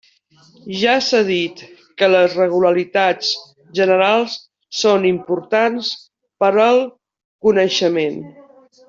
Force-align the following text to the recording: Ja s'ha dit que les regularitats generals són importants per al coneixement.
Ja 0.83 0.93
s'ha 1.07 1.17
dit 1.25 1.59
que 2.01 2.07
les 2.13 2.37
regularitats 2.39 3.29
generals 3.81 4.39
són 4.79 5.05
importants 5.11 5.91
per 6.45 6.51
al 6.65 6.81
coneixement. 7.49 8.19